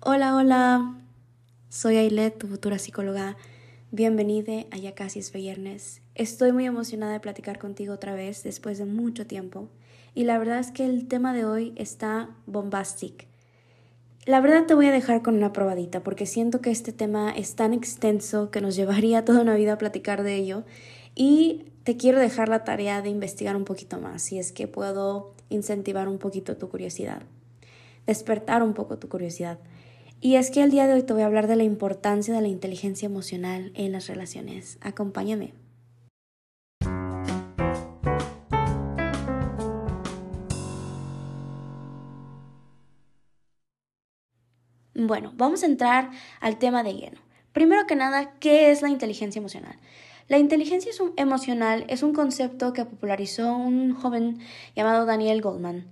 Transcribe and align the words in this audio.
Hola, 0.00 0.36
hola. 0.36 0.94
Soy 1.70 1.96
Ailet, 1.96 2.38
tu 2.38 2.46
futura 2.46 2.78
psicóloga. 2.78 3.36
Bienvenida 3.90 4.66
a 4.70 4.76
Ya 4.76 4.94
casi 4.94 5.20
es 5.20 5.32
viernes. 5.32 6.02
Estoy 6.14 6.52
muy 6.52 6.66
emocionada 6.66 7.14
de 7.14 7.20
platicar 7.20 7.58
contigo 7.58 7.94
otra 7.94 8.14
vez 8.14 8.42
después 8.42 8.76
de 8.76 8.84
mucho 8.84 9.26
tiempo. 9.26 9.70
Y 10.14 10.24
la 10.24 10.38
verdad 10.38 10.58
es 10.58 10.70
que 10.70 10.84
el 10.84 11.08
tema 11.08 11.32
de 11.32 11.46
hoy 11.46 11.72
está 11.76 12.28
bombastic. 12.44 13.26
La 14.26 14.40
verdad 14.40 14.66
te 14.66 14.74
voy 14.74 14.86
a 14.86 14.92
dejar 14.92 15.22
con 15.22 15.34
una 15.34 15.54
probadita 15.54 16.02
porque 16.02 16.26
siento 16.26 16.60
que 16.60 16.70
este 16.70 16.92
tema 16.92 17.30
es 17.30 17.56
tan 17.56 17.72
extenso 17.72 18.50
que 18.50 18.60
nos 18.60 18.76
llevaría 18.76 19.24
toda 19.24 19.40
una 19.40 19.56
vida 19.56 19.72
a 19.72 19.78
platicar 19.78 20.22
de 20.22 20.36
ello. 20.36 20.64
Y 21.14 21.72
te 21.84 21.96
quiero 21.96 22.20
dejar 22.20 22.48
la 22.48 22.64
tarea 22.64 23.00
de 23.00 23.08
investigar 23.08 23.56
un 23.56 23.64
poquito 23.64 23.98
más, 23.98 24.22
si 24.22 24.38
es 24.38 24.52
que 24.52 24.68
puedo 24.68 25.34
incentivar 25.48 26.06
un 26.06 26.18
poquito 26.18 26.58
tu 26.58 26.68
curiosidad, 26.68 27.22
despertar 28.06 28.62
un 28.62 28.74
poco 28.74 28.98
tu 28.98 29.08
curiosidad. 29.08 29.58
Y 30.20 30.36
es 30.36 30.50
que 30.50 30.62
el 30.62 30.70
día 30.70 30.86
de 30.86 30.94
hoy 30.94 31.02
te 31.02 31.12
voy 31.12 31.22
a 31.22 31.26
hablar 31.26 31.46
de 31.46 31.56
la 31.56 31.64
importancia 31.64 32.34
de 32.34 32.40
la 32.40 32.48
inteligencia 32.48 33.06
emocional 33.06 33.70
en 33.74 33.92
las 33.92 34.06
relaciones. 34.06 34.78
Acompáñame. 34.80 35.52
Bueno, 44.94 45.32
vamos 45.36 45.62
a 45.62 45.66
entrar 45.66 46.10
al 46.40 46.58
tema 46.58 46.82
de 46.82 46.94
lleno. 46.94 47.20
Primero 47.52 47.86
que 47.86 47.96
nada, 47.96 48.32
¿qué 48.40 48.70
es 48.70 48.80
la 48.80 48.88
inteligencia 48.88 49.38
emocional? 49.38 49.78
La 50.28 50.38
inteligencia 50.38 50.90
emocional 51.16 51.84
es 51.88 52.02
un 52.02 52.14
concepto 52.14 52.72
que 52.72 52.84
popularizó 52.84 53.54
un 53.54 53.94
joven 53.94 54.38
llamado 54.74 55.04
Daniel 55.04 55.42
Goldman. 55.42 55.86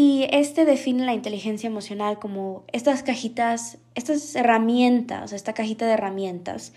Y 0.00 0.28
este 0.30 0.64
define 0.64 1.04
la 1.04 1.12
inteligencia 1.12 1.66
emocional 1.66 2.20
como 2.20 2.62
estas 2.72 3.02
cajitas, 3.02 3.78
estas 3.96 4.36
herramientas, 4.36 5.32
esta 5.32 5.54
cajita 5.54 5.86
de 5.86 5.94
herramientas, 5.94 6.72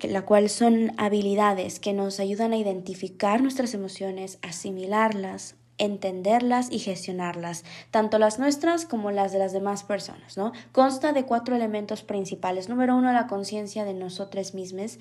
la 0.00 0.22
cual 0.22 0.48
son 0.48 0.92
habilidades 0.96 1.78
que 1.78 1.92
nos 1.92 2.18
ayudan 2.18 2.54
a 2.54 2.56
identificar 2.56 3.42
nuestras 3.42 3.74
emociones, 3.74 4.38
asimilarlas, 4.40 5.56
entenderlas 5.76 6.72
y 6.72 6.78
gestionarlas, 6.78 7.64
tanto 7.90 8.18
las 8.18 8.38
nuestras 8.38 8.86
como 8.86 9.10
las 9.10 9.32
de 9.32 9.38
las 9.38 9.52
demás 9.52 9.84
personas, 9.84 10.38
¿no? 10.38 10.52
Consta 10.72 11.12
de 11.12 11.26
cuatro 11.26 11.54
elementos 11.54 12.02
principales. 12.02 12.70
Número 12.70 12.96
uno, 12.96 13.12
la 13.12 13.26
conciencia 13.26 13.84
de 13.84 13.92
nosotros 13.92 14.54
mismos. 14.54 14.98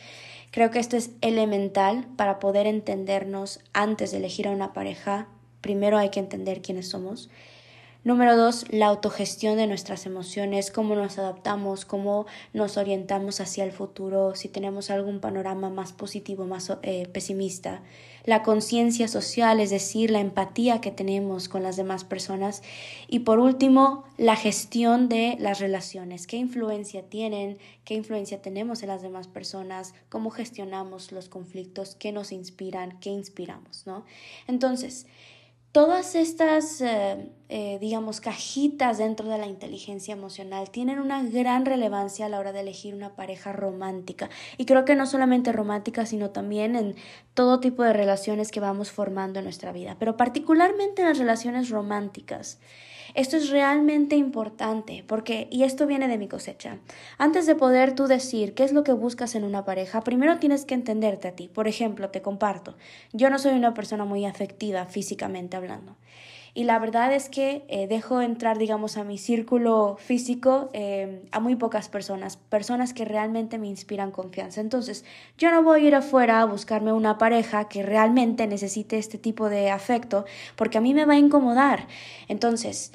Creo 0.51 0.69
que 0.69 0.79
esto 0.79 0.97
es 0.97 1.11
elemental 1.21 2.07
para 2.17 2.39
poder 2.39 2.67
entendernos 2.67 3.61
antes 3.71 4.11
de 4.11 4.17
elegir 4.17 4.49
a 4.49 4.51
una 4.51 4.73
pareja, 4.73 5.29
primero 5.65 5.97
hay 5.97 6.11
que 6.11 6.19
entender 6.19 6.61
quiénes 6.61 6.89
somos. 6.89 7.27
Número 8.03 8.37
dos, 8.37 8.65
la 8.69 8.85
autogestión 8.85 9.57
de 9.57 9.65
nuestras 9.65 10.05
emociones, 10.05 10.69
cómo 10.69 10.93
nos 10.93 11.17
adaptamos, 11.17 11.85
cómo 11.85 12.27
nos 12.53 12.77
orientamos 12.77 13.41
hacia 13.41 13.63
el 13.63 13.71
futuro, 13.71 14.35
si 14.35 14.47
tenemos 14.47 14.91
algún 14.91 15.19
panorama 15.19 15.71
más 15.71 15.91
positivo, 15.91 16.45
más 16.45 16.71
eh, 16.83 17.07
pesimista. 17.11 17.81
La 18.23 18.43
conciencia 18.43 19.07
social, 19.07 19.59
es 19.59 19.71
decir, 19.71 20.11
la 20.11 20.19
empatía 20.19 20.81
que 20.81 20.91
tenemos 20.91 21.49
con 21.49 21.63
las 21.63 21.77
demás 21.77 22.03
personas. 22.03 22.61
Y 23.07 23.21
por 23.21 23.39
último, 23.39 24.03
la 24.19 24.35
gestión 24.35 25.09
de 25.09 25.35
las 25.39 25.59
relaciones, 25.59 26.27
qué 26.27 26.37
influencia 26.37 27.01
tienen, 27.09 27.57
qué 27.85 27.95
influencia 27.95 28.39
tenemos 28.39 28.83
en 28.83 28.89
las 28.89 29.01
demás 29.01 29.27
personas, 29.27 29.95
cómo 30.09 30.29
gestionamos 30.29 31.11
los 31.11 31.27
conflictos, 31.27 31.95
qué 31.95 32.11
nos 32.11 32.31
inspiran, 32.31 32.99
qué 32.99 33.09
inspiramos, 33.09 33.87
¿no? 33.87 34.05
Entonces, 34.47 35.07
Todas 35.75 36.15
estas, 36.15 36.79
eh, 36.79 37.17
eh, 37.47 37.77
digamos, 37.79 38.21
cajitas 38.21 38.97
dentro 38.97 39.29
de 39.29 39.37
la 39.37 39.45
inteligencia 39.45 40.13
emocional 40.13 40.71
tienen 40.71 40.99
una 40.99 41.21
gran 41.23 41.65
relevancia 41.65 42.25
a 42.25 42.29
la 42.29 42.39
hora 42.39 42.51
de 42.51 42.61
elegir 42.61 42.95
una 42.95 43.15
pareja 43.15 43.51
romántica. 43.51 44.29
Y 44.57 44.65
creo 44.65 44.83
que 44.83 44.95
no 44.95 45.05
solamente 45.05 45.51
romántica, 45.51 46.05
sino 46.05 46.31
también 46.31 46.75
en 46.75 46.95
todo 47.35 47.59
tipo 47.59 47.83
de 47.83 47.93
relaciones 47.93 48.51
que 48.51 48.59
vamos 48.59 48.91
formando 48.91 49.39
en 49.39 49.45
nuestra 49.45 49.71
vida, 49.71 49.95
pero 49.99 50.17
particularmente 50.17 51.03
en 51.03 51.09
las 51.09 51.19
relaciones 51.19 51.69
románticas. 51.69 52.59
Esto 53.13 53.37
es 53.37 53.49
realmente 53.49 54.17
importante 54.17 55.05
porque, 55.07 55.47
y 55.49 55.63
esto 55.63 55.87
viene 55.87 56.07
de 56.07 56.17
mi 56.17 56.27
cosecha, 56.27 56.79
antes 57.17 57.45
de 57.45 57.55
poder 57.55 57.93
tú 57.93 58.07
decir 58.07 58.53
qué 58.55 58.63
es 58.63 58.73
lo 58.73 58.83
que 58.83 58.91
buscas 58.91 59.35
en 59.35 59.45
una 59.45 59.63
pareja, 59.63 60.01
primero 60.01 60.37
tienes 60.37 60.65
que 60.65 60.73
entenderte 60.73 61.29
a 61.29 61.35
ti. 61.35 61.47
Por 61.47 61.67
ejemplo, 61.67 62.09
te 62.09 62.21
comparto, 62.21 62.75
yo 63.13 63.29
no 63.29 63.39
soy 63.39 63.53
una 63.53 63.73
persona 63.73 64.03
muy 64.03 64.25
afectiva 64.25 64.85
físicamente 64.87 65.55
hablando. 65.55 65.95
Y 66.57 66.63
la 66.63 66.79
verdad 66.79 67.13
es 67.13 67.27
que 67.27 67.65
eh, 67.67 67.85
dejo 67.87 68.21
entrar, 68.21 68.57
digamos, 68.57 68.95
a 68.95 69.03
mi 69.03 69.17
círculo 69.17 69.97
físico 69.99 70.69
eh, 70.71 71.21
a 71.31 71.41
muy 71.41 71.57
pocas 71.57 71.89
personas, 71.89 72.37
personas 72.37 72.93
que 72.93 73.03
realmente 73.03 73.57
me 73.57 73.67
inspiran 73.67 74.11
confianza. 74.11 74.61
Entonces, 74.61 75.03
yo 75.37 75.51
no 75.51 75.63
voy 75.63 75.81
a 75.81 75.87
ir 75.87 75.95
afuera 75.95 76.39
a 76.39 76.45
buscarme 76.45 76.93
una 76.93 77.17
pareja 77.17 77.67
que 77.67 77.83
realmente 77.83 78.47
necesite 78.47 78.97
este 78.97 79.17
tipo 79.17 79.49
de 79.49 79.69
afecto, 79.69 80.23
porque 80.55 80.77
a 80.77 80.81
mí 80.81 80.93
me 80.93 81.03
va 81.03 81.15
a 81.15 81.19
incomodar. 81.19 81.87
Entonces, 82.29 82.93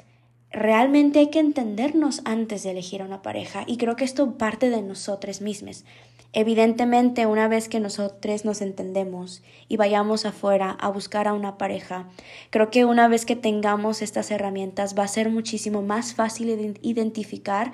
realmente 0.51 1.19
hay 1.19 1.29
que 1.29 1.39
entendernos 1.39 2.21
antes 2.25 2.63
de 2.63 2.71
elegir 2.71 3.03
a 3.03 3.05
una 3.05 3.21
pareja 3.21 3.63
y 3.67 3.77
creo 3.77 3.95
que 3.95 4.05
esto 4.05 4.39
parte 4.39 4.71
de 4.71 4.81
nosotros 4.81 5.41
mismos. 5.41 5.85
Evidentemente, 6.33 7.25
una 7.25 7.49
vez 7.49 7.67
que 7.67 7.81
nosotros 7.81 8.45
nos 8.45 8.61
entendemos 8.61 9.43
y 9.67 9.75
vayamos 9.75 10.25
afuera 10.25 10.71
a 10.79 10.87
buscar 10.87 11.27
a 11.27 11.33
una 11.33 11.57
pareja, 11.57 12.07
creo 12.51 12.69
que 12.69 12.85
una 12.85 13.09
vez 13.09 13.25
que 13.25 13.35
tengamos 13.35 14.01
estas 14.01 14.31
herramientas 14.31 14.97
va 14.97 15.03
a 15.03 15.09
ser 15.09 15.29
muchísimo 15.29 15.81
más 15.81 16.13
fácil 16.13 16.77
identificar 16.81 17.73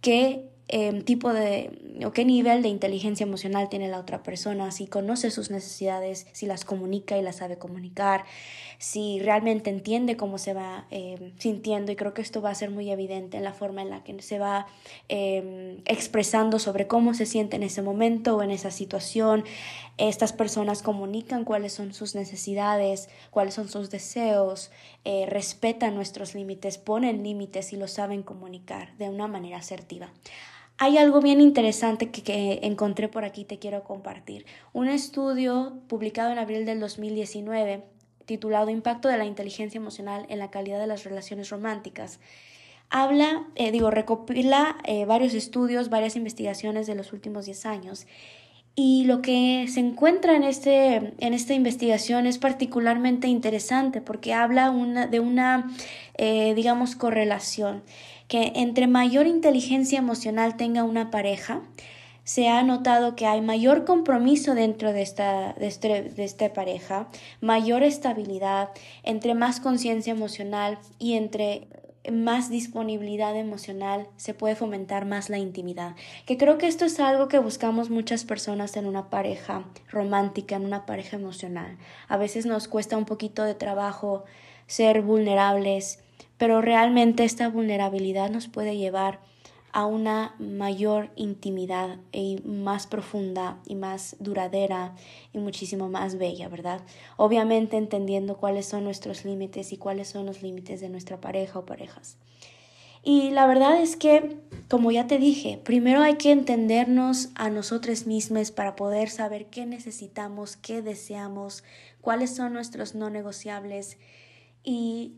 qué 0.00 0.48
eh, 0.68 1.02
tipo 1.02 1.32
de 1.32 1.70
o 2.04 2.12
qué 2.12 2.24
nivel 2.24 2.62
de 2.62 2.68
inteligencia 2.68 3.24
emocional 3.24 3.68
tiene 3.68 3.88
la 3.88 3.98
otra 3.98 4.22
persona, 4.22 4.70
si 4.70 4.86
conoce 4.86 5.30
sus 5.30 5.50
necesidades, 5.50 6.26
si 6.32 6.46
las 6.46 6.64
comunica 6.64 7.16
y 7.16 7.22
las 7.22 7.36
sabe 7.36 7.58
comunicar, 7.58 8.24
si 8.78 9.18
realmente 9.18 9.70
entiende 9.70 10.16
cómo 10.16 10.38
se 10.38 10.54
va 10.54 10.86
eh, 10.90 11.32
sintiendo 11.38 11.90
y 11.90 11.96
creo 11.96 12.14
que 12.14 12.22
esto 12.22 12.40
va 12.40 12.50
a 12.50 12.54
ser 12.54 12.70
muy 12.70 12.90
evidente 12.90 13.36
en 13.36 13.44
la 13.44 13.52
forma 13.52 13.82
en 13.82 13.90
la 13.90 14.04
que 14.04 14.20
se 14.22 14.38
va 14.38 14.66
eh, 15.08 15.80
expresando 15.86 16.58
sobre 16.58 16.86
cómo 16.86 17.14
se 17.14 17.26
siente 17.26 17.56
en 17.56 17.64
ese 17.64 17.82
momento 17.82 18.36
o 18.36 18.42
en 18.42 18.50
esa 18.50 18.70
situación. 18.70 19.44
Estas 19.96 20.32
personas 20.32 20.82
comunican 20.82 21.44
cuáles 21.44 21.72
son 21.72 21.92
sus 21.92 22.14
necesidades, 22.14 23.08
cuáles 23.30 23.54
son 23.54 23.68
sus 23.68 23.90
deseos, 23.90 24.70
eh, 25.04 25.26
respetan 25.28 25.96
nuestros 25.96 26.34
límites, 26.34 26.78
ponen 26.78 27.24
límites 27.24 27.72
y 27.72 27.76
lo 27.76 27.88
saben 27.88 28.22
comunicar 28.22 28.96
de 28.98 29.08
una 29.08 29.26
manera 29.26 29.58
asertiva. 29.58 30.10
Hay 30.80 30.96
algo 30.96 31.20
bien 31.20 31.40
interesante 31.40 32.10
que, 32.10 32.22
que, 32.22 32.60
encontré 32.62 33.08
por 33.08 33.24
aquí, 33.24 33.44
te 33.44 33.58
quiero 33.58 33.82
compartir. 33.82 34.46
Un 34.72 34.88
estudio 34.88 35.80
publicado 35.88 36.30
en 36.30 36.38
abril 36.38 36.64
del 36.64 36.78
2019 36.78 37.82
titulado 38.26 38.70
Impacto 38.70 39.08
de 39.08 39.16
la 39.16 39.24
inteligencia 39.24 39.78
emocional 39.78 40.26
en 40.28 40.38
la 40.38 40.50
calidad 40.50 40.78
de 40.78 40.86
las 40.86 41.02
relaciones 41.02 41.50
románticas. 41.50 42.20
Habla, 42.90 43.48
eh, 43.56 43.72
digo, 43.72 43.90
recopila 43.90 44.78
eh, 44.84 45.04
varios 45.04 45.34
estudios, 45.34 45.90
varias 45.90 46.14
investigaciones 46.14 46.86
de 46.86 46.94
los 46.94 47.12
últimos 47.12 47.46
10 47.46 47.66
años. 47.66 48.06
Y 48.80 49.02
lo 49.06 49.22
que 49.22 49.66
se 49.68 49.80
encuentra 49.80 50.36
en, 50.36 50.44
este, 50.44 51.12
en 51.18 51.34
esta 51.34 51.52
investigación 51.52 52.28
es 52.28 52.38
particularmente 52.38 53.26
interesante 53.26 54.00
porque 54.00 54.34
habla 54.34 54.70
una, 54.70 55.08
de 55.08 55.18
una, 55.18 55.68
eh, 56.16 56.54
digamos, 56.54 56.94
correlación, 56.94 57.82
que 58.28 58.52
entre 58.54 58.86
mayor 58.86 59.26
inteligencia 59.26 59.98
emocional 59.98 60.56
tenga 60.56 60.84
una 60.84 61.10
pareja, 61.10 61.62
se 62.22 62.46
ha 62.46 62.62
notado 62.62 63.16
que 63.16 63.26
hay 63.26 63.40
mayor 63.40 63.84
compromiso 63.84 64.54
dentro 64.54 64.92
de 64.92 65.02
esta, 65.02 65.54
de 65.54 65.66
este, 65.66 66.02
de 66.02 66.22
esta 66.22 66.52
pareja, 66.52 67.08
mayor 67.40 67.82
estabilidad, 67.82 68.68
entre 69.02 69.34
más 69.34 69.58
conciencia 69.58 70.12
emocional 70.12 70.78
y 71.00 71.14
entre 71.14 71.66
más 72.10 72.50
disponibilidad 72.50 73.36
emocional 73.36 74.06
se 74.16 74.34
puede 74.34 74.56
fomentar 74.56 75.04
más 75.04 75.30
la 75.30 75.38
intimidad. 75.38 75.96
Que 76.26 76.36
creo 76.36 76.58
que 76.58 76.66
esto 76.66 76.84
es 76.84 77.00
algo 77.00 77.28
que 77.28 77.38
buscamos 77.38 77.90
muchas 77.90 78.24
personas 78.24 78.76
en 78.76 78.86
una 78.86 79.10
pareja 79.10 79.64
romántica, 79.90 80.56
en 80.56 80.64
una 80.64 80.86
pareja 80.86 81.16
emocional. 81.16 81.78
A 82.08 82.16
veces 82.16 82.46
nos 82.46 82.68
cuesta 82.68 82.96
un 82.96 83.04
poquito 83.04 83.44
de 83.44 83.54
trabajo 83.54 84.24
ser 84.66 85.02
vulnerables, 85.02 86.00
pero 86.36 86.60
realmente 86.60 87.24
esta 87.24 87.48
vulnerabilidad 87.48 88.30
nos 88.30 88.48
puede 88.48 88.76
llevar 88.76 89.20
a 89.78 89.86
una 89.86 90.34
mayor 90.40 91.10
intimidad 91.14 91.98
y 92.10 92.42
más 92.44 92.88
profunda 92.88 93.60
y 93.64 93.76
más 93.76 94.16
duradera 94.18 94.96
y 95.32 95.38
muchísimo 95.38 95.88
más 95.88 96.18
bella, 96.18 96.48
¿verdad? 96.48 96.80
Obviamente 97.16 97.76
entendiendo 97.76 98.38
cuáles 98.38 98.66
son 98.66 98.82
nuestros 98.82 99.24
límites 99.24 99.72
y 99.72 99.76
cuáles 99.76 100.08
son 100.08 100.26
los 100.26 100.42
límites 100.42 100.80
de 100.80 100.88
nuestra 100.88 101.20
pareja 101.20 101.60
o 101.60 101.64
parejas. 101.64 102.16
Y 103.04 103.30
la 103.30 103.46
verdad 103.46 103.80
es 103.80 103.94
que, 103.94 104.40
como 104.68 104.90
ya 104.90 105.06
te 105.06 105.18
dije, 105.18 105.60
primero 105.62 106.02
hay 106.02 106.16
que 106.16 106.32
entendernos 106.32 107.28
a 107.36 107.48
nosotros 107.48 108.04
mismos 108.04 108.50
para 108.50 108.74
poder 108.74 109.10
saber 109.10 109.46
qué 109.46 109.64
necesitamos, 109.64 110.56
qué 110.56 110.82
deseamos, 110.82 111.62
cuáles 112.00 112.34
son 112.34 112.52
nuestros 112.52 112.96
no 112.96 113.10
negociables 113.10 113.96
y 114.64 115.12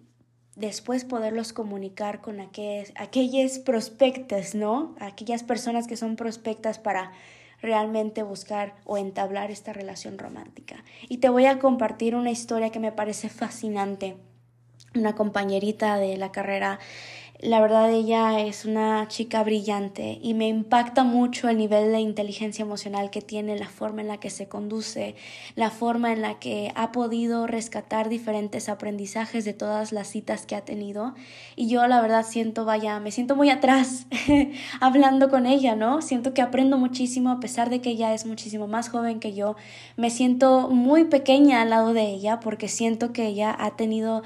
después 0.56 1.04
poderlos 1.04 1.52
comunicar 1.52 2.20
con 2.20 2.40
aquellas, 2.40 3.58
prospectas, 3.58 4.54
¿no? 4.54 4.94
Aquellas 5.00 5.42
personas 5.42 5.86
que 5.86 5.96
son 5.96 6.16
prospectas 6.16 6.78
para 6.78 7.12
realmente 7.62 8.22
buscar 8.22 8.74
o 8.84 8.96
entablar 8.96 9.50
esta 9.50 9.72
relación 9.72 10.18
romántica. 10.18 10.84
Y 11.08 11.18
te 11.18 11.28
voy 11.28 11.46
a 11.46 11.58
compartir 11.58 12.14
una 12.14 12.30
historia 12.30 12.70
que 12.70 12.80
me 12.80 12.92
parece 12.92 13.28
fascinante. 13.28 14.16
Una 14.94 15.14
compañerita 15.14 15.98
de 15.98 16.16
la 16.16 16.32
carrera 16.32 16.80
la 17.42 17.60
verdad 17.60 17.90
ella 17.90 18.40
es 18.40 18.66
una 18.66 19.08
chica 19.08 19.42
brillante 19.42 20.18
y 20.22 20.34
me 20.34 20.48
impacta 20.48 21.04
mucho 21.04 21.48
el 21.48 21.56
nivel 21.56 21.90
de 21.90 22.00
inteligencia 22.00 22.62
emocional 22.62 23.10
que 23.10 23.22
tiene, 23.22 23.58
la 23.58 23.68
forma 23.68 24.02
en 24.02 24.08
la 24.08 24.18
que 24.18 24.28
se 24.28 24.46
conduce, 24.46 25.14
la 25.54 25.70
forma 25.70 26.12
en 26.12 26.20
la 26.20 26.38
que 26.38 26.70
ha 26.74 26.92
podido 26.92 27.46
rescatar 27.46 28.10
diferentes 28.10 28.68
aprendizajes 28.68 29.46
de 29.46 29.54
todas 29.54 29.90
las 29.92 30.08
citas 30.08 30.44
que 30.44 30.54
ha 30.54 30.66
tenido. 30.66 31.14
Y 31.56 31.68
yo 31.68 31.86
la 31.86 32.02
verdad 32.02 32.26
siento, 32.28 32.66
vaya, 32.66 33.00
me 33.00 33.10
siento 33.10 33.36
muy 33.36 33.48
atrás 33.48 34.06
hablando 34.80 35.30
con 35.30 35.46
ella, 35.46 35.76
¿no? 35.76 36.02
Siento 36.02 36.34
que 36.34 36.42
aprendo 36.42 36.76
muchísimo 36.76 37.30
a 37.30 37.40
pesar 37.40 37.70
de 37.70 37.80
que 37.80 37.90
ella 37.90 38.12
es 38.12 38.26
muchísimo 38.26 38.66
más 38.66 38.90
joven 38.90 39.18
que 39.18 39.32
yo. 39.32 39.56
Me 39.96 40.10
siento 40.10 40.68
muy 40.68 41.04
pequeña 41.04 41.62
al 41.62 41.70
lado 41.70 41.94
de 41.94 42.02
ella 42.02 42.38
porque 42.40 42.68
siento 42.68 43.14
que 43.14 43.26
ella 43.26 43.56
ha 43.58 43.76
tenido 43.76 44.22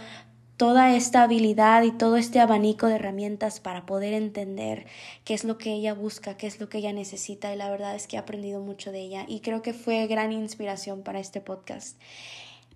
toda 0.57 0.95
esta 0.95 1.23
habilidad 1.23 1.83
y 1.83 1.91
todo 1.91 2.17
este 2.17 2.41
abanico 2.41 2.87
de 2.87 2.97
herramientas 2.97 3.61
para 3.61 3.87
poder 3.87 4.15
entender 4.15 4.87
qué 5.25 5.35
es 5.35 5.45
lo 5.45 5.59
que 5.59 5.73
ella 5.73 5.95
busca, 5.95 6.37
qué 6.37 6.47
es 6.47 6.61
lo 6.61 6.69
que 6.69 6.79
ella 6.79 6.93
necesita 6.93 7.53
y 7.53 7.57
la 7.57 7.71
verdad 7.71 7.95
es 7.95 8.07
que 8.07 8.17
he 8.17 8.19
aprendido 8.19 8.61
mucho 8.61 8.93
de 8.93 9.01
ella 9.01 9.25
y 9.27 9.41
creo 9.41 9.63
que 9.63 9.75
fue 9.75 10.07
gran 10.07 10.33
inspiración 10.33 11.03
para 11.03 11.19
este 11.19 11.41
podcast. 11.41 11.99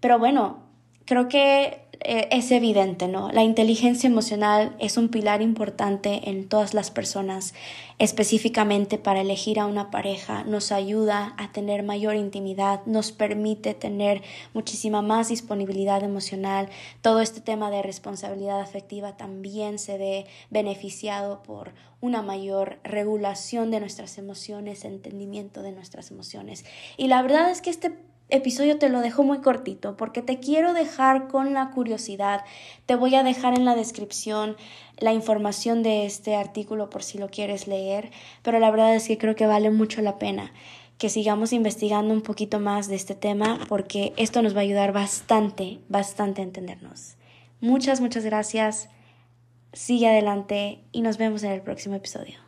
Pero 0.00 0.18
bueno, 0.18 0.67
creo 1.08 1.28
que 1.28 1.80
eh, 2.00 2.28
es 2.30 2.52
evidente, 2.52 3.08
¿no? 3.08 3.32
La 3.32 3.42
inteligencia 3.42 4.06
emocional 4.06 4.76
es 4.78 4.98
un 4.98 5.08
pilar 5.08 5.40
importante 5.40 6.28
en 6.28 6.46
todas 6.46 6.74
las 6.74 6.90
personas, 6.90 7.54
específicamente 7.98 8.98
para 8.98 9.22
elegir 9.22 9.58
a 9.58 9.64
una 9.64 9.90
pareja, 9.90 10.44
nos 10.44 10.70
ayuda 10.70 11.34
a 11.38 11.50
tener 11.50 11.82
mayor 11.82 12.14
intimidad, 12.14 12.84
nos 12.84 13.10
permite 13.10 13.72
tener 13.72 14.22
muchísima 14.52 15.00
más 15.00 15.30
disponibilidad 15.30 16.04
emocional. 16.04 16.68
Todo 17.00 17.22
este 17.22 17.40
tema 17.40 17.70
de 17.70 17.82
responsabilidad 17.82 18.60
afectiva 18.60 19.16
también 19.16 19.78
se 19.78 19.96
ve 19.96 20.26
beneficiado 20.50 21.42
por 21.42 21.72
una 22.00 22.20
mayor 22.22 22.78
regulación 22.84 23.70
de 23.70 23.80
nuestras 23.80 24.18
emociones, 24.18 24.84
entendimiento 24.84 25.62
de 25.62 25.72
nuestras 25.72 26.10
emociones. 26.10 26.64
Y 26.96 27.08
la 27.08 27.22
verdad 27.22 27.50
es 27.50 27.60
que 27.60 27.70
este 27.70 27.96
episodio 28.28 28.78
te 28.78 28.88
lo 28.88 29.00
dejo 29.00 29.22
muy 29.22 29.38
cortito 29.38 29.96
porque 29.96 30.22
te 30.22 30.38
quiero 30.38 30.74
dejar 30.74 31.28
con 31.28 31.54
la 31.54 31.70
curiosidad. 31.70 32.44
Te 32.86 32.94
voy 32.94 33.14
a 33.14 33.22
dejar 33.22 33.54
en 33.54 33.64
la 33.64 33.74
descripción 33.74 34.56
la 34.98 35.12
información 35.12 35.82
de 35.82 36.06
este 36.06 36.36
artículo 36.36 36.90
por 36.90 37.02
si 37.02 37.18
lo 37.18 37.28
quieres 37.28 37.66
leer, 37.66 38.10
pero 38.42 38.58
la 38.58 38.70
verdad 38.70 38.94
es 38.94 39.08
que 39.08 39.18
creo 39.18 39.34
que 39.34 39.46
vale 39.46 39.70
mucho 39.70 40.02
la 40.02 40.18
pena 40.18 40.52
que 40.98 41.08
sigamos 41.08 41.52
investigando 41.52 42.12
un 42.12 42.22
poquito 42.22 42.58
más 42.58 42.88
de 42.88 42.96
este 42.96 43.14
tema 43.14 43.60
porque 43.68 44.12
esto 44.16 44.42
nos 44.42 44.54
va 44.54 44.60
a 44.60 44.62
ayudar 44.62 44.92
bastante, 44.92 45.78
bastante 45.88 46.42
a 46.42 46.44
entendernos. 46.44 47.14
Muchas, 47.60 48.00
muchas 48.00 48.24
gracias. 48.24 48.88
Sigue 49.72 50.08
adelante 50.08 50.80
y 50.92 51.02
nos 51.02 51.16
vemos 51.16 51.44
en 51.44 51.52
el 51.52 51.62
próximo 51.62 51.94
episodio. 51.94 52.47